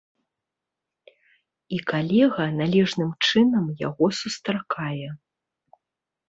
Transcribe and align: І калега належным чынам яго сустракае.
І 1.77 1.81
калега 1.91 2.47
належным 2.61 3.11
чынам 3.27 3.69
яго 3.87 4.05
сустракае. 4.23 5.09